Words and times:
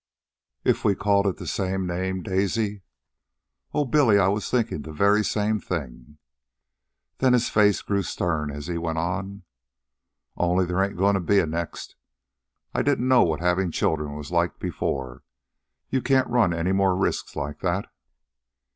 "If 0.63 0.83
we 0.83 0.95
called 0.95 1.27
it 1.27 1.37
the 1.37 1.45
same 1.45 1.85
name, 1.85 2.23
Daisy?" 2.23 2.81
"Oh, 3.71 3.85
Billy! 3.85 4.17
I 4.17 4.29
was 4.29 4.49
thinking 4.49 4.81
the 4.81 4.91
very 4.91 5.23
same 5.23 5.59
thing." 5.59 6.17
Then 7.19 7.33
his 7.33 7.49
face 7.49 7.83
grew 7.83 8.01
stern 8.01 8.49
as 8.49 8.65
he 8.65 8.79
went 8.79 8.97
on. 8.97 9.43
"Only 10.35 10.65
there 10.65 10.83
ain't 10.83 10.97
goin' 10.97 11.13
to 11.13 11.19
be 11.21 11.37
a 11.37 11.45
next. 11.45 11.95
I 12.73 12.81
didn't 12.81 13.09
know 13.09 13.21
what 13.21 13.41
havin' 13.41 13.71
children 13.71 14.15
was 14.15 14.31
like 14.31 14.57
before. 14.57 15.21
You 15.91 16.01
can't 16.01 16.25
run 16.27 16.51
any 16.51 16.71
more 16.71 16.95
risks 16.97 17.35
like 17.35 17.59
that." 17.59 17.85